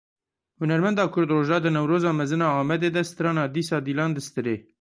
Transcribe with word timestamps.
Hunermenda 0.61 1.07
Kurd 1.11 1.29
Rojda 1.29 1.59
di 1.59 1.69
Newroza 1.69 2.11
mezin 2.19 2.41
a 2.47 2.49
Amedê 2.61 2.89
de 2.95 3.03
strana 3.11 3.43
Dîsa 3.53 3.77
dilan 3.87 4.11
distirê. 4.17 4.55